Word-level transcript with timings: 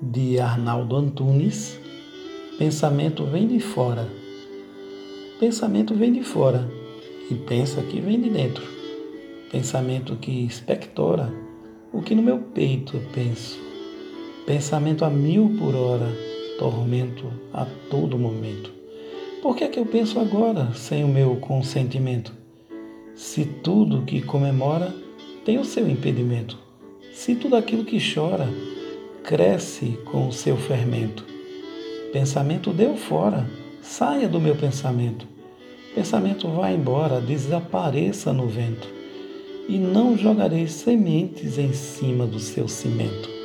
de 0.00 0.40
Arnaldo 0.40 0.96
Antunes. 0.96 1.78
Pensamento 2.58 3.24
vem 3.24 3.46
de 3.46 3.60
fora. 3.60 4.08
Pensamento 5.38 5.94
vem 5.94 6.12
de 6.12 6.22
fora 6.22 6.70
e 7.30 7.34
pensa 7.34 7.82
que 7.82 8.00
vem 8.00 8.18
de 8.20 8.30
dentro. 8.30 8.64
Pensamento 9.52 10.16
que 10.16 10.30
expectora 10.44 11.32
o 11.92 12.00
que 12.00 12.14
no 12.14 12.22
meu 12.22 12.38
peito 12.38 12.98
penso. 13.12 13.58
Pensamento 14.46 15.04
a 15.04 15.10
mil 15.10 15.56
por 15.58 15.74
hora, 15.74 16.08
tormento 16.58 17.30
a 17.52 17.66
todo 17.90 18.18
momento. 18.18 18.72
Por 19.42 19.54
que 19.54 19.64
é 19.64 19.68
que 19.68 19.78
eu 19.78 19.86
penso 19.86 20.18
agora 20.18 20.72
sem 20.72 21.04
o 21.04 21.08
meu 21.08 21.36
consentimento? 21.36 22.32
Se 23.14 23.44
tudo 23.44 24.02
que 24.02 24.22
comemora 24.22 24.94
tem 25.44 25.58
o 25.58 25.64
seu 25.64 25.88
impedimento, 25.88 26.58
se 27.12 27.34
tudo 27.34 27.56
aquilo 27.56 27.84
que 27.84 27.98
chora 27.98 28.48
cresce 29.30 29.96
com 30.06 30.26
o 30.26 30.32
seu 30.32 30.56
fermento. 30.56 31.24
Pensamento 32.12 32.72
deu 32.72 32.96
fora, 32.96 33.48
saia 33.80 34.28
do 34.28 34.40
meu 34.40 34.56
pensamento. 34.56 35.24
Pensamento 35.94 36.48
vá 36.48 36.72
embora, 36.72 37.20
desapareça 37.20 38.32
no 38.32 38.48
vento, 38.48 38.88
e 39.68 39.78
não 39.78 40.18
jogarei 40.18 40.66
sementes 40.66 41.58
em 41.58 41.72
cima 41.72 42.26
do 42.26 42.40
seu 42.40 42.66
cimento. 42.66 43.39